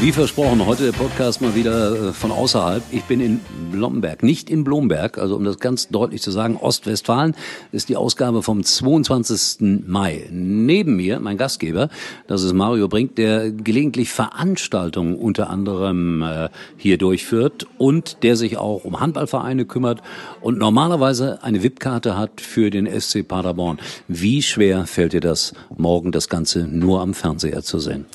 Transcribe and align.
Wie 0.00 0.12
versprochen, 0.12 0.64
heute 0.64 0.84
der 0.84 0.92
Podcast 0.92 1.42
mal 1.42 1.54
wieder 1.54 2.08
äh, 2.08 2.12
von 2.14 2.30
außerhalb. 2.30 2.82
Ich 2.90 3.04
bin 3.04 3.20
in 3.20 3.38
Blomberg, 3.70 4.22
nicht 4.22 4.48
in 4.48 4.64
Blomberg, 4.64 5.18
also 5.18 5.36
um 5.36 5.44
das 5.44 5.58
ganz 5.58 5.88
deutlich 5.88 6.22
zu 6.22 6.30
sagen, 6.30 6.56
Ostwestfalen 6.56 7.36
ist 7.70 7.90
die 7.90 7.98
Ausgabe 7.98 8.42
vom 8.42 8.64
22. 8.64 9.84
Mai. 9.86 10.26
Neben 10.30 10.96
mir, 10.96 11.20
mein 11.20 11.36
Gastgeber, 11.36 11.90
das 12.26 12.42
ist 12.44 12.54
Mario 12.54 12.88
Brink, 12.88 13.16
der 13.16 13.50
gelegentlich 13.50 14.08
Veranstaltungen 14.08 15.16
unter 15.16 15.50
anderem 15.50 16.22
äh, 16.22 16.48
hier 16.78 16.96
durchführt 16.96 17.66
und 17.76 18.22
der 18.22 18.36
sich 18.36 18.56
auch 18.56 18.86
um 18.86 19.00
Handballvereine 19.00 19.66
kümmert 19.66 20.00
und 20.40 20.56
normalerweise 20.56 21.44
eine 21.44 21.62
VIP-Karte 21.62 22.16
hat 22.16 22.40
für 22.40 22.70
den 22.70 22.88
SC 22.88 23.28
Paderborn. 23.28 23.78
Wie 24.08 24.40
schwer 24.40 24.86
fällt 24.86 25.12
dir 25.12 25.20
das, 25.20 25.52
morgen 25.76 26.10
das 26.10 26.30
Ganze 26.30 26.66
nur 26.66 27.02
am 27.02 27.12
Fernseher 27.12 27.62
zu 27.62 27.78
sehen? 27.78 28.06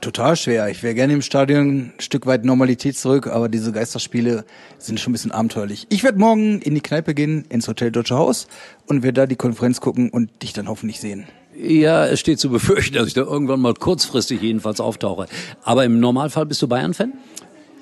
Total 0.00 0.34
schwer. 0.34 0.68
Ich 0.70 0.82
wäre 0.82 0.94
gerne 0.94 1.12
im 1.12 1.20
Stadion 1.20 1.68
ein 1.68 1.92
Stück 1.98 2.24
weit 2.24 2.44
Normalität 2.44 2.96
zurück, 2.96 3.26
aber 3.26 3.50
diese 3.50 3.70
Geisterspiele 3.70 4.46
sind 4.78 4.98
schon 4.98 5.10
ein 5.10 5.12
bisschen 5.12 5.30
abenteuerlich. 5.30 5.86
Ich 5.90 6.02
werde 6.02 6.18
morgen 6.18 6.62
in 6.62 6.74
die 6.74 6.80
Kneipe 6.80 7.14
gehen, 7.14 7.44
ins 7.50 7.68
Hotel 7.68 7.90
Deutsche 7.90 8.16
Haus 8.16 8.46
und 8.86 9.02
werde 9.02 9.20
da 9.20 9.26
die 9.26 9.36
Konferenz 9.36 9.82
gucken 9.82 10.08
und 10.08 10.42
dich 10.42 10.54
dann 10.54 10.68
hoffentlich 10.68 11.00
sehen. 11.00 11.26
Ja, 11.54 12.06
es 12.06 12.18
steht 12.18 12.40
zu 12.40 12.48
befürchten, 12.48 12.94
dass 12.94 13.08
ich 13.08 13.14
da 13.14 13.22
irgendwann 13.22 13.60
mal 13.60 13.74
kurzfristig 13.74 14.40
jedenfalls 14.40 14.80
auftauche. 14.80 15.26
Aber 15.62 15.84
im 15.84 16.00
Normalfall 16.00 16.46
bist 16.46 16.62
du 16.62 16.68
Bayern-Fan? 16.68 17.12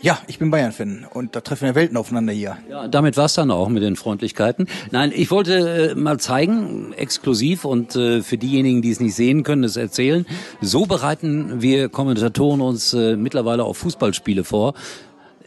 Ja, 0.01 0.19
ich 0.29 0.39
bin 0.39 0.53
Bayern-Fan 0.53 1.07
und 1.13 1.35
da 1.35 1.41
treffen 1.41 1.67
wir 1.67 1.75
Welten 1.75 1.97
aufeinander 1.97 2.33
hier. 2.33 2.57
Ja, 2.71 2.87
damit 2.87 3.17
war's 3.17 3.35
dann 3.35 3.51
auch 3.51 3.69
mit 3.69 3.83
den 3.83 3.97
Freundlichkeiten. 3.97 4.69
Nein, 4.93 5.13
ich 5.13 5.33
wollte 5.33 5.91
äh, 5.91 5.95
mal 5.97 6.21
zeigen, 6.21 6.93
exklusiv 6.93 7.65
und 7.65 7.97
äh, 7.97 8.23
für 8.23 8.39
diejenigen, 8.39 8.81
die 8.81 8.93
es 8.93 9.01
nicht 9.01 9.17
sehen 9.17 9.43
können, 9.43 9.65
es 9.65 9.77
erzählen. 9.77 10.25
So 10.61 10.87
bereiten 10.87 11.63
wir 11.63 11.89
Kommentatoren 11.89 12.61
uns 12.61 12.95
äh, 12.95 13.17
mittlerweile 13.17 13.65
auf 13.65 13.79
Fußballspiele 13.79 14.45
vor. 14.45 14.75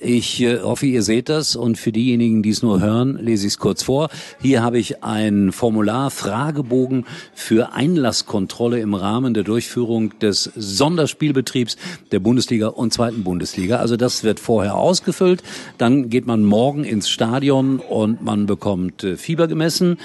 Ich 0.03 0.41
äh, 0.41 0.61
hoffe, 0.61 0.87
ihr 0.87 1.03
seht 1.03 1.29
das 1.29 1.55
und 1.55 1.77
für 1.77 1.91
diejenigen, 1.91 2.41
die 2.41 2.49
es 2.49 2.63
nur 2.63 2.81
hören, 2.81 3.19
lese 3.21 3.45
ich 3.45 3.53
es 3.53 3.59
kurz 3.59 3.83
vor. 3.83 4.09
Hier 4.41 4.63
habe 4.63 4.79
ich 4.79 5.03
ein 5.03 5.51
Formular, 5.51 6.09
Fragebogen 6.09 7.05
für 7.35 7.73
Einlasskontrolle 7.73 8.79
im 8.79 8.95
Rahmen 8.95 9.35
der 9.35 9.43
Durchführung 9.43 10.17
des 10.17 10.51
Sonderspielbetriebs 10.55 11.77
der 12.11 12.19
Bundesliga 12.19 12.69
und 12.69 12.91
zweiten 12.91 13.23
Bundesliga. 13.23 13.75
Also 13.75 13.95
das 13.95 14.23
wird 14.23 14.39
vorher 14.39 14.75
ausgefüllt. 14.75 15.43
Dann 15.77 16.09
geht 16.09 16.25
man 16.25 16.43
morgen 16.45 16.83
ins 16.83 17.07
Stadion 17.07 17.77
und 17.77 18.23
man 18.23 18.47
bekommt 18.47 19.03
äh, 19.03 19.17
Fieber 19.17 19.47
gemessen. 19.47 19.99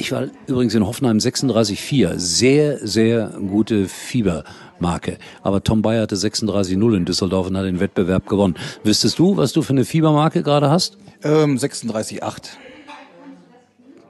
Ich 0.00 0.12
war 0.12 0.28
übrigens 0.46 0.74
in 0.74 0.86
Hoffenheim 0.86 1.18
36,4. 1.18 2.14
Sehr, 2.16 2.78
sehr 2.78 3.38
gute 3.50 3.86
Fiebermarke. 3.86 5.18
Aber 5.42 5.62
Tom 5.62 5.82
Bayer 5.82 6.02
hatte 6.02 6.16
36,0 6.16 6.96
in 6.96 7.04
Düsseldorf 7.04 7.48
und 7.48 7.56
hat 7.58 7.66
den 7.66 7.80
Wettbewerb 7.80 8.26
gewonnen. 8.26 8.54
Wüsstest 8.82 9.18
du, 9.18 9.36
was 9.36 9.52
du 9.52 9.60
für 9.60 9.74
eine 9.74 9.84
Fiebermarke 9.84 10.42
gerade 10.42 10.70
hast? 10.70 10.96
Ähm, 11.22 11.58
36,8. 11.58 12.48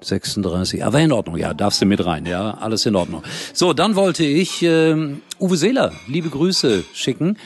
36, 0.01 0.85
aber 0.85 1.01
in 1.01 1.11
Ordnung, 1.11 1.37
ja, 1.37 1.53
darfst 1.55 1.83
du 1.83 1.87
mit 1.87 2.07
rein, 2.07 2.25
ja, 2.25 2.53
alles 2.53 2.87
in 2.87 2.95
Ordnung. 2.95 3.23
So, 3.53 3.73
dann 3.73 3.97
wollte 3.97 4.25
ich 4.25 4.63
äh, 4.63 4.95
Uwe 5.41 5.57
Seeler 5.57 5.93
liebe 6.07 6.31
Grüße 6.31 6.85
schicken, 6.95 7.37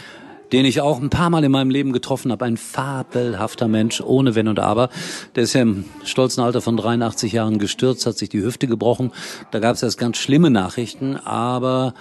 den 0.53 0.65
ich 0.65 0.81
auch 0.81 1.01
ein 1.01 1.11
paar 1.11 1.31
Mal 1.31 1.45
in 1.45 1.53
meinem 1.53 1.71
Leben 1.71 1.93
getroffen 1.93 2.31
habe, 2.31 2.45
ein 2.45 2.57
fabelhafter 2.57 3.69
Mensch, 3.69 4.01
ohne 4.01 4.35
Wenn 4.35 4.49
und 4.49 4.59
Aber. 4.59 4.89
Der 5.35 5.45
ist 5.45 5.53
ja 5.55 5.63
im 5.63 5.85
stolzen 6.05 6.43
Alter 6.43 6.61
von 6.61 6.77
83 6.77 7.33
Jahren 7.33 7.59
gestürzt, 7.59 8.07
hat 8.07 8.19
sich 8.19 8.29
die 8.29 8.43
Hüfte 8.43 8.67
gebrochen. 8.67 9.13
Da 9.51 9.59
gab 9.59 9.75
es 9.75 9.83
erst 9.83 9.99
ganz 9.99 10.19
schlimme 10.19 10.51
Nachrichten, 10.51 11.17
aber 11.17 11.95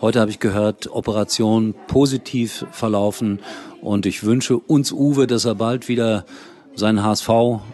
heute 0.00 0.20
habe 0.20 0.30
ich 0.30 0.40
gehört, 0.40 0.90
Operation 0.90 1.74
positiv 1.86 2.66
verlaufen 2.70 3.40
und 3.80 4.06
ich 4.06 4.24
wünsche 4.24 4.56
uns 4.58 4.92
Uwe, 4.92 5.26
dass 5.26 5.44
er 5.44 5.54
bald 5.54 5.88
wieder 5.88 6.24
seinen 6.74 7.02
HSV 7.02 7.30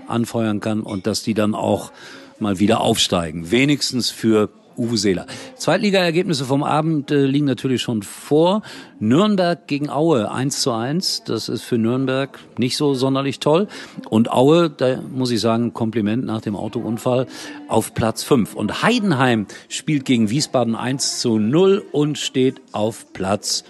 anfeuern 0.07 0.61
kann 0.61 0.81
und 0.81 1.07
dass 1.07 1.23
die 1.23 1.35
dann 1.35 1.55
auch 1.55 1.91
mal 2.39 2.59
wieder 2.59 2.81
aufsteigen. 2.81 3.51
Wenigstens 3.51 4.11
für 4.11 4.49
Uwe 4.77 4.97
Seeler. 4.97 5.27
Zweitliga-Ergebnisse 5.57 6.45
vom 6.45 6.63
Abend 6.63 7.11
äh, 7.11 7.25
liegen 7.25 7.47
natürlich 7.47 7.83
schon 7.83 8.03
vor. 8.03 8.63
Nürnberg 8.99 9.67
gegen 9.67 9.91
Aue 9.91 10.31
1 10.31 10.61
zu 10.61 10.73
1. 10.73 11.25
Das 11.25 11.49
ist 11.49 11.63
für 11.63 11.79
Nürnberg 11.79 12.39
nicht 12.59 12.77
so 12.77 12.95
sonderlich 12.95 13.41
toll. 13.41 13.69
Und 14.09 14.31
Aue, 14.31 14.71
da 14.71 15.01
muss 15.01 15.31
ich 15.31 15.41
sagen, 15.41 15.73
Kompliment 15.73 16.25
nach 16.25 16.41
dem 16.41 16.57
Autounfall 16.57 17.27
auf 17.69 17.95
Platz 17.95 18.23
5. 18.23 18.55
Und 18.55 18.83
Heidenheim 18.83 19.47
spielt 19.69 20.05
gegen 20.05 20.31
Wiesbaden 20.31 20.75
1 20.75 21.21
zu 21.21 21.39
0 21.39 21.85
und 21.93 22.19
steht 22.19 22.61
auf 22.73 23.13
Platz 23.13 23.65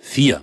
4. 0.00 0.40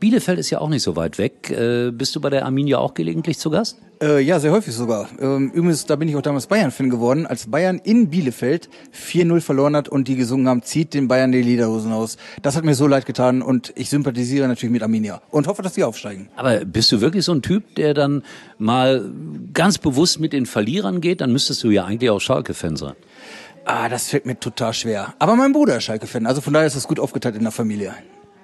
Bielefeld 0.00 0.38
ist 0.38 0.50
ja 0.50 0.60
auch 0.60 0.68
nicht 0.68 0.82
so 0.82 0.96
weit 0.96 1.18
weg. 1.18 1.50
Äh, 1.50 1.90
bist 1.90 2.14
du 2.14 2.20
bei 2.20 2.30
der 2.30 2.44
Arminia 2.44 2.78
auch 2.78 2.94
gelegentlich 2.94 3.38
zu 3.38 3.50
Gast? 3.50 3.78
Äh, 4.00 4.20
ja, 4.20 4.38
sehr 4.38 4.52
häufig 4.52 4.74
sogar. 4.74 5.08
Ähm, 5.20 5.50
übrigens, 5.50 5.86
da 5.86 5.96
bin 5.96 6.08
ich 6.08 6.14
auch 6.14 6.22
damals 6.22 6.46
Bayern-Fan 6.46 6.88
geworden, 6.88 7.26
als 7.26 7.50
Bayern 7.50 7.80
in 7.82 8.10
Bielefeld 8.10 8.68
4-0 8.94 9.40
verloren 9.40 9.74
hat 9.74 9.88
und 9.88 10.06
die 10.06 10.14
gesungen 10.14 10.46
haben, 10.48 10.62
zieht 10.62 10.94
den 10.94 11.08
Bayern 11.08 11.32
die 11.32 11.42
Lederhosen 11.42 11.92
aus. 11.92 12.16
Das 12.42 12.56
hat 12.56 12.64
mir 12.64 12.76
so 12.76 12.86
leid 12.86 13.06
getan 13.06 13.42
und 13.42 13.72
ich 13.74 13.90
sympathisiere 13.90 14.46
natürlich 14.46 14.72
mit 14.72 14.82
Arminia 14.82 15.20
und 15.30 15.48
hoffe, 15.48 15.62
dass 15.62 15.74
die 15.74 15.82
aufsteigen. 15.82 16.28
Aber 16.36 16.64
bist 16.64 16.92
du 16.92 17.00
wirklich 17.00 17.24
so 17.24 17.32
ein 17.32 17.42
Typ, 17.42 17.74
der 17.74 17.92
dann 17.92 18.22
mal 18.58 19.10
ganz 19.52 19.78
bewusst 19.78 20.20
mit 20.20 20.32
den 20.32 20.46
Verlierern 20.46 21.00
geht? 21.00 21.20
Dann 21.20 21.32
müsstest 21.32 21.64
du 21.64 21.70
ja 21.70 21.84
eigentlich 21.84 22.10
auch 22.10 22.20
Schalke-Fan 22.20 22.76
sein. 22.76 22.94
Ah, 23.64 23.88
das 23.88 24.08
fällt 24.08 24.26
mir 24.26 24.38
total 24.38 24.72
schwer. 24.74 25.14
Aber 25.18 25.34
mein 25.34 25.52
Bruder 25.52 25.76
ist 25.76 25.84
Schalke-Fan, 25.84 26.26
also 26.26 26.40
von 26.40 26.52
daher 26.52 26.68
ist 26.68 26.76
das 26.76 26.86
gut 26.86 27.00
aufgeteilt 27.00 27.34
in 27.34 27.42
der 27.42 27.52
Familie. 27.52 27.94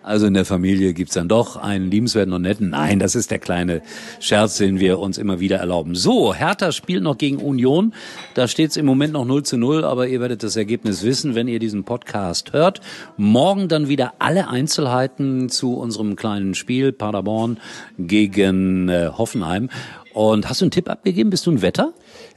Also 0.05 0.27
in 0.27 0.35
der 0.35 0.45
Familie 0.45 0.93
gibt's 0.93 1.15
dann 1.15 1.29
doch 1.29 1.57
einen 1.57 1.91
liebenswerten 1.91 2.35
und 2.35 2.43
netten. 2.43 2.69
Nein, 2.69 2.99
das 2.99 3.15
ist 3.15 3.31
der 3.31 3.39
kleine 3.39 3.81
Scherz, 4.21 4.59
den 4.59 4.79
wir 4.79 4.99
uns 4.99 5.17
immer 5.17 5.41
wieder 5.41 5.57
erlauben. 5.57 5.95
So, 5.95 6.35
Hertha 6.35 6.73
spielt 6.73 7.03
noch 7.03 7.17
gegen 7.17 7.39
Union. 7.39 7.95
Da 8.35 8.47
steht's 8.47 8.77
im 8.77 8.85
Moment 8.85 9.15
noch 9.15 9.25
0 9.25 9.45
zu 9.45 9.57
0, 9.57 9.83
aber 9.83 10.07
ihr 10.07 10.21
werdet 10.21 10.43
das 10.43 10.57
Ergebnis 10.57 11.05
wissen, 11.05 11.35
wenn 11.35 11.49
ihr 11.49 11.59
diesen 11.59 11.85
Podcast 11.85 12.53
hört. 12.53 12.83
Morgen 13.17 13.69
dann 13.69 13.89
wieder 13.89 14.13
alle 14.19 14.49
Einzelheiten 14.49 15.49
zu 15.49 15.75
unserem 15.75 16.17
kleinen 16.17 16.55
Spiel 16.55 16.93
Paderborn 16.93 17.59
gegen 17.99 18.91
äh, 18.91 19.09
Hoffenheim. 19.17 19.71
Und 20.13 20.51
hast 20.51 20.61
du 20.61 20.67
einen 20.67 20.71
Tipp 20.71 20.91
abgegeben? 20.91 21.31
Bist 21.31 21.47
du 21.47 21.51
ein 21.51 21.63
Wetter? 21.63 21.95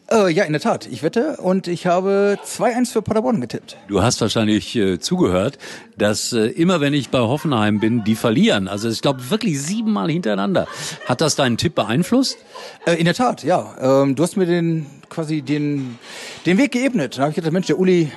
Äh, 0.09 0.31
ja, 0.31 0.45
in 0.45 0.53
der 0.53 0.61
Tat. 0.61 0.87
Ich 0.87 1.03
wette 1.03 1.37
und 1.37 1.67
ich 1.67 1.85
habe 1.85 2.37
2-1 2.45 2.93
für 2.93 3.01
Paderborn 3.01 3.41
getippt. 3.41 3.77
Du 3.89 4.01
hast 4.01 4.21
wahrscheinlich 4.21 4.73
äh, 4.75 4.99
zugehört, 4.99 5.57
dass 5.97 6.31
äh, 6.31 6.45
immer 6.47 6.79
wenn 6.79 6.93
ich 6.93 7.09
bei 7.09 7.19
Hoffenheim 7.19 7.79
bin, 7.81 8.05
die 8.05 8.15
verlieren. 8.15 8.69
Also 8.69 8.89
ich 8.89 9.01
glaube 9.01 9.29
wirklich 9.29 9.61
siebenmal 9.61 10.09
hintereinander. 10.09 10.67
Hat 11.05 11.19
das 11.19 11.35
deinen 11.35 11.57
Tipp 11.57 11.75
beeinflusst? 11.75 12.37
Äh, 12.85 12.93
in 12.95 13.05
der 13.05 13.15
Tat, 13.15 13.43
ja. 13.43 13.75
Ähm, 14.03 14.15
du 14.15 14.23
hast 14.23 14.37
mir 14.37 14.45
den 14.45 14.85
quasi 15.09 15.41
den 15.41 15.99
den 16.45 16.57
Weg 16.57 16.71
geebnet. 16.71 17.17
Da 17.17 17.23
habe 17.23 17.31
ich 17.31 17.35
gedacht, 17.35 17.51
Mensch, 17.51 17.67
der 17.67 17.77
Uli, 17.77 18.09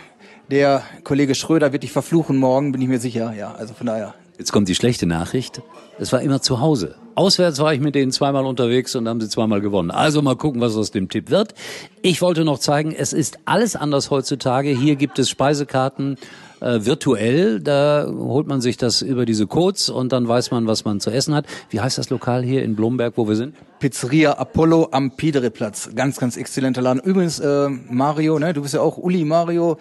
der 0.49 0.85
Kollege 1.03 1.35
Schröder 1.35 1.73
wird 1.73 1.83
dich 1.83 1.93
verfluchen 1.93 2.37
morgen, 2.37 2.71
bin 2.71 2.81
ich 2.83 2.89
mir 2.89 3.01
sicher. 3.01 3.35
Ja, 3.37 3.55
also 3.55 3.75
von 3.75 3.87
daher. 3.89 4.15
Jetzt 4.41 4.53
kommt 4.53 4.71
die 4.71 4.75
schlechte 4.75 5.05
Nachricht. 5.05 5.61
Es 5.99 6.15
war 6.15 6.23
immer 6.23 6.41
zu 6.41 6.61
Hause. 6.61 6.95
Auswärts 7.15 7.59
war 7.59 7.75
ich 7.75 7.81
mit 7.81 7.95
denen 7.95 8.11
zweimal 8.11 8.47
unterwegs 8.47 8.97
und 8.97 9.07
haben 9.07 9.21
sie 9.21 9.29
zweimal 9.29 9.61
gewonnen. 9.61 9.91
Also 9.91 10.23
mal 10.23 10.35
gucken, 10.35 10.63
was 10.63 10.75
aus 10.77 10.91
dem 10.91 11.11
Tipp 11.11 11.29
wird. 11.29 11.53
Ich 12.01 12.23
wollte 12.23 12.47
noch 12.47 12.59
zeigen, 12.59 12.91
es 12.91 13.13
ist 13.13 13.39
alles 13.45 13.77
anders 13.77 14.11
heutzutage. 14.11 14.71
Hier 14.71 14.97
gibt 14.97 15.19
es 15.19 15.29
Speisekarten 15.29 16.17
äh, 16.61 16.87
virtuell. 16.87 17.61
Da 17.61 18.11
holt 18.11 18.47
man 18.47 18.63
sich 18.63 18.79
das 18.79 19.03
über 19.03 19.27
diese 19.27 19.47
Codes 19.47 19.91
und 19.91 20.11
dann 20.11 20.27
weiß 20.27 20.53
man, 20.53 20.67
was 20.67 20.87
man 20.87 21.01
zu 21.01 21.11
essen 21.11 21.35
hat. 21.35 21.45
Wie 21.69 21.81
heißt 21.81 21.99
das 21.99 22.09
Lokal 22.09 22.43
hier 22.43 22.65
in 22.65 22.77
Blomberg, 22.77 23.19
wo 23.19 23.29
wir 23.29 23.37
sind? 23.37 23.55
Pizzeria 23.79 24.39
Apollo 24.39 24.89
am 24.93 25.11
Piedereplatz. 25.11 25.91
Ganz, 25.95 26.19
ganz 26.19 26.39
exzellenter 26.39 26.81
Laden. 26.81 27.03
Übrigens, 27.03 27.41
äh, 27.41 27.69
Mario, 27.69 28.39
ne, 28.39 28.55
du 28.55 28.63
bist 28.63 28.73
ja 28.73 28.81
auch 28.81 28.97
Uli 28.97 29.27
Mario, 29.27 29.77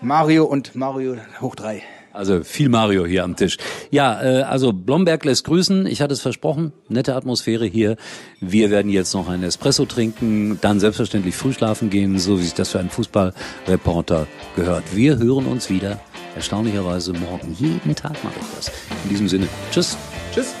Mario 0.00 0.46
und 0.46 0.74
Mario 0.74 1.14
hoch 1.40 1.54
drei. 1.54 1.84
Also 2.12 2.42
viel 2.42 2.68
Mario 2.68 3.06
hier 3.06 3.24
am 3.24 3.36
Tisch. 3.36 3.56
Ja, 3.90 4.22
äh, 4.22 4.42
also 4.42 4.72
Blomberg 4.72 5.24
lässt 5.24 5.44
grüßen. 5.44 5.86
Ich 5.86 6.00
hatte 6.00 6.12
es 6.12 6.20
versprochen. 6.20 6.72
Nette 6.88 7.14
Atmosphäre 7.14 7.66
hier. 7.66 7.96
Wir 8.40 8.70
werden 8.70 8.90
jetzt 8.90 9.14
noch 9.14 9.28
einen 9.28 9.44
Espresso 9.44 9.84
trinken, 9.84 10.58
dann 10.60 10.80
selbstverständlich 10.80 11.36
früh 11.36 11.52
schlafen 11.52 11.88
gehen, 11.88 12.18
so 12.18 12.38
wie 12.38 12.44
sich 12.44 12.54
das 12.54 12.70
für 12.70 12.80
einen 12.80 12.90
Fußballreporter 12.90 14.26
gehört. 14.56 14.84
Wir 14.94 15.18
hören 15.18 15.46
uns 15.46 15.70
wieder. 15.70 16.00
Erstaunlicherweise 16.34 17.12
morgen. 17.12 17.54
Jeden 17.58 17.94
Tag 17.94 18.22
mache 18.24 18.34
ich 18.40 18.56
das. 18.56 18.72
In 19.04 19.10
diesem 19.10 19.28
Sinne. 19.28 19.48
Tschüss. 19.70 19.96
Tschüss. 20.34 20.54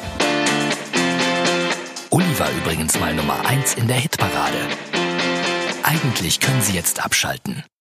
Uli 2.10 2.38
war 2.38 2.48
übrigens 2.62 2.98
mal 2.98 3.14
Nummer 3.14 3.44
eins 3.46 3.74
in 3.74 3.86
der 3.86 3.96
Hitparade. 3.96 4.58
Eigentlich 5.82 6.40
können 6.40 6.60
Sie 6.60 6.74
jetzt 6.74 7.04
abschalten. 7.04 7.64